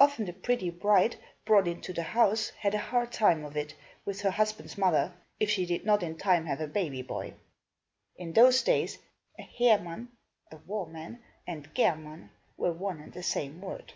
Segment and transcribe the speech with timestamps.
[0.00, 1.14] Often the pretty bride,
[1.44, 5.48] brought into the house, had a hard time of it, with her husband's mother, if
[5.48, 7.34] she did not in time have a baby boy.
[8.16, 8.98] In those days
[9.38, 10.08] a "Herman,"
[10.50, 13.92] a "War Man" and "German" were one and the same word.